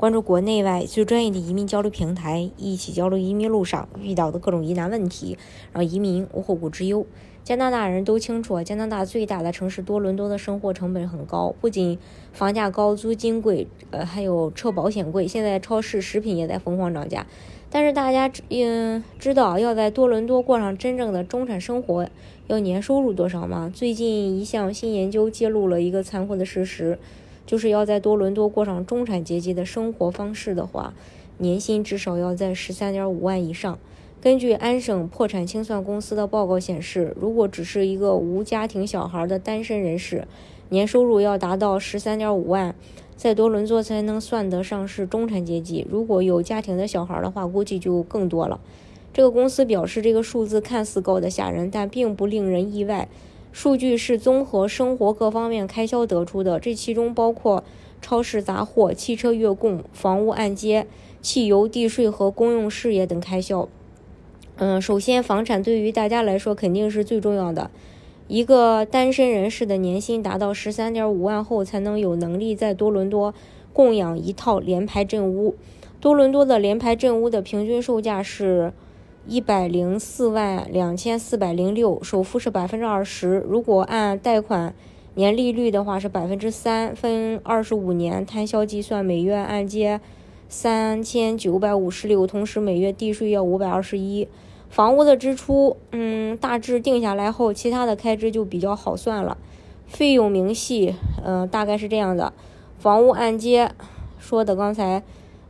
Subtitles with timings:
[0.00, 5.36] 关注国内外最专业的移民交流平台，一起交流移民路上遇到的各种疑难问题，
[5.74, 7.04] 让移民无后顾之忧。
[7.44, 11.98] 加拿大人都清楚，加拿大最大的城市多伦多的生活成本很高，不仅
[12.32, 15.28] 房价高、租金贵，呃，还有车保险贵。
[15.28, 17.26] 现在超市食品也在疯狂涨价。
[17.68, 22.08] 但是大家嗯知道，要在多伦多过上真正的中产生活，
[22.46, 23.70] 要年收入多少吗？
[23.74, 26.98] 最近一项新研究揭露了一个残酷的事实，
[27.50, 30.94] 就是要在多伦多过上中产阶级的生活方式的话，
[31.38, 33.76] 年薪至少要在十三点五万以上。
[34.20, 40.28] 根据安省破产清算公司的报告显示，如果只是一个无家庭小孩的单身人士，
[40.68, 42.72] 年收入要达到十三点五万，
[43.16, 45.84] 在多伦多才能算得上是中产阶级。
[45.90, 48.60] 如果有家庭的小孩的话，估计就更多了。
[49.12, 53.08] 这个公司表示，这个数字看似高的吓人，但并不令人意外。
[53.52, 57.64] 数据是综合生活各方面开销得出的，这其中包括
[58.00, 60.86] 超市杂货、汽车月供、房屋按揭、
[61.20, 63.68] 汽油、地税和公用事业等开销。
[64.56, 67.70] 嗯，首先，房产对于大家来说肯定是最重要的。
[68.28, 73.34] 一个单身人士的年薪达到十三点五万后，才能有能力在多伦多
[73.72, 75.56] 供养一套联排镇屋。
[76.00, 78.72] 多伦多的联排镇屋的平均售价是
[79.26, 83.44] 一百零四万两千四百零六，首付是百分之二十。
[83.46, 84.74] 如果按贷款
[85.14, 90.00] 年利率的话是百分之三，分二十五年摊销计算，每月按揭
[90.48, 94.26] 三千九百五十六，同时每月地税要五百二十一。
[94.70, 99.36] 房屋的支出，嗯，大致定下来后，其他的开支就比较好算了。
[99.86, 102.32] 费用明细，嗯，大概是这样的：
[102.78, 103.70] 房屋按揭
[104.18, 105.02] 说的刚才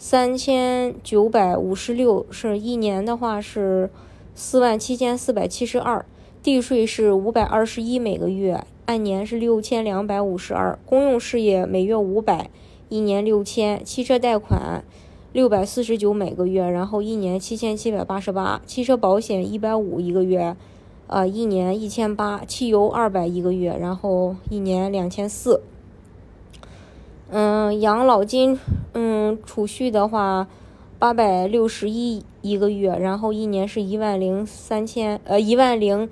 [0.00, 3.90] 三千九百五十六，是一年的话是
[4.32, 6.06] 四万七千四百七十二，
[6.40, 12.48] 地税是五百二十一每个月，按年是六千两百五十二，公用事业每月五百，
[12.88, 14.84] 一年六千，汽车贷款。
[15.32, 20.56] 六百四十九每个月，然后一年七千七百八十八，汽车保险一百五一个月，
[21.06, 25.60] 呃，一年一千八，汽油二百一个月，然后一年两千四。
[27.30, 28.58] 嗯，养老金，
[28.94, 30.48] 嗯，储蓄的话
[30.98, 36.08] 八百六十一一个月，然后一年是一万零三千，呃，一万零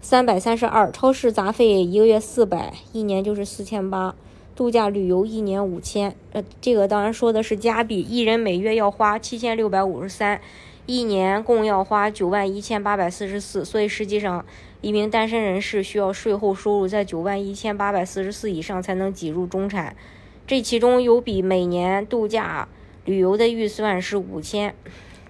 [0.00, 0.90] 三百三十二。
[0.90, 4.16] 超市杂费一个月四百，一年就是四千八。
[4.56, 10.40] 度假旅游一年五千，呃，这个当然说的是加币，一人每月要花七千六百五十三，
[10.86, 14.44] 一年共要花九万一千八百四十四，所以实际上
[14.80, 19.94] 一名单身人士需要税后收入在九万一千八百四十四以上才能挤入中产。
[20.48, 22.68] 这其中有笔每年度假
[23.04, 24.74] 旅游的预算是五千，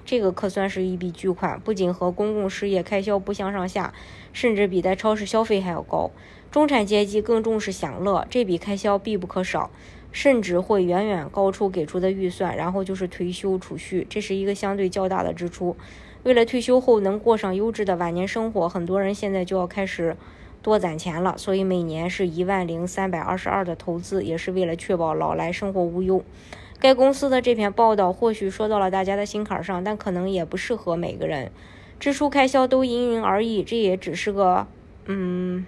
[0.04, 3.92] 这个可算是一笔巨款，不仅和公共事业开销不相上下，
[4.32, 6.12] 甚至比在超市消费还要高。
[6.52, 9.72] 中产阶级更重视享乐，这笔开销必不可少，
[10.12, 12.56] 甚至会远远高出给出的预算。
[12.56, 15.76] 然后就是退休储蓄，这是一个相对较大的支出。
[16.22, 20.16] 为了退休后能过上优质的晚年生活，很多人现在就要开始
[20.68, 21.34] 多攒钱了。
[21.36, 26.22] 所以每年是一万零三百二十二的投资，也是为了确保老来生活无忧。
[26.78, 31.50] 该公司的这篇报道或许说到了大家的心坎上，但可能也不适合每个人。
[31.98, 34.66] 支出开销都因人而异，这也只是个
[35.06, 35.66] 嗯。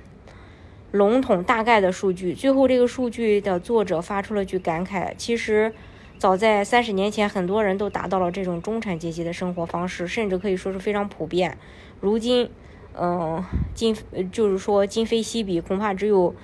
[0.92, 5.72] 笼统大概的数据，最后这个数据的作者发出了句感慨：其实，
[6.18, 11.56] 早在三十年前，很多人都达到了这种中产阶级的生活方式，甚至可以说是非常普遍。
[12.00, 12.50] 如今，
[12.98, 13.42] 嗯，
[13.74, 13.96] 今
[14.32, 16.34] 就是说今非昔比，恐怕只有，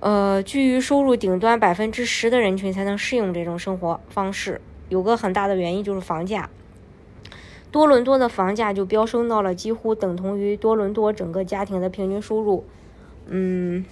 [0.00, 4.60] 呃，居于收入顶端百分之十的人群才能适应这种生活方式。
[4.88, 6.50] 有个很大的原因就是房价，
[7.70, 12.64] 多伦多的房价就飙升到了几乎等同于多伦多整个家庭的平均收入。
[13.26, 13.84] 嗯，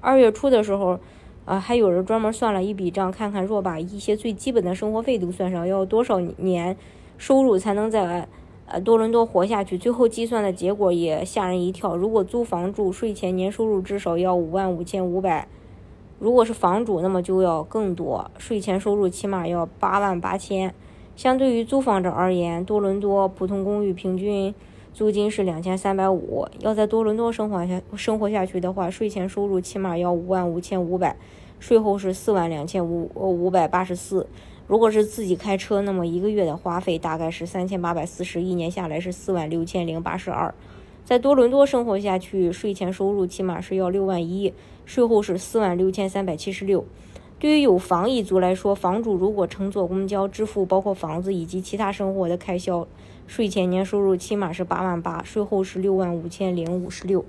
[0.00, 0.98] 二月初的时候，
[1.44, 6.76] 啊，还有人专门算了一笔账，看看若把一些最基本的生活费都算上，要多少年
[7.18, 8.26] 收入才能在
[8.72, 9.76] 呃多伦多活下去？
[9.76, 11.94] 最后计算的结果也吓人一跳。
[11.94, 15.46] 如果租房住，税前年收入至少要五万五千五百；
[16.18, 20.74] 如果是房主，那么就要更多，税前收入起码要八万八千。
[21.14, 24.54] 相对于租房者而言，多伦多普通公寓平均。
[24.94, 31.16] 租金是两千三百五，要在多伦多生活下生活下去的话，税前收入起码要五万五千五百，
[31.58, 34.26] 税后是四万两千五五百八十四。
[34.72, 40.54] 如果是自己开车，那么一个月的花费大概是三千八百四十，一年下来是四万六千零八十二。
[41.04, 44.54] 在多伦多生活下去，税前收入起码是要六万一，
[44.86, 46.86] 税后是四万六千三百七十六。
[47.38, 52.88] 对于有房一族来说，房主如果乘坐公交支付包括房子以及其他生活的开销，
[53.26, 57.22] 税前年收入起码是八万八，税后是六万五千零五十六。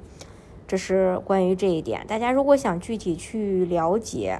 [0.66, 2.06] 这是关于这一点。
[2.08, 4.40] 大家如果想具体去了解